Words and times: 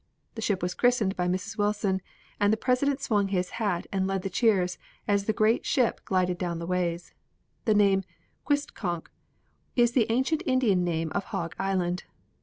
The 0.33 0.41
ship 0.41 0.63
was 0.63 0.73
christened 0.73 1.15
by 1.15 1.27
Mrs. 1.27 1.59
Wilson, 1.59 2.01
and 2.39 2.51
the 2.51 2.57
President 2.57 2.99
swung 3.01 3.27
his 3.27 3.51
hat 3.61 3.85
and 3.91 4.07
led 4.07 4.23
the 4.23 4.31
cheers 4.31 4.79
as 5.07 5.25
the 5.25 5.31
great 5.31 5.63
ship 5.63 6.01
glided 6.05 6.39
down 6.39 6.57
the 6.57 6.65
ways. 6.65 7.13
The 7.65 7.75
name 7.75 8.03
"Quistconck" 8.43 9.11
is 9.75 9.91
the 9.91 10.11
ancient 10.11 10.41
Indian 10.47 10.83
name 10.83 11.11
of 11.13 11.25
Hog 11.25 11.53
Island. 11.59 12.05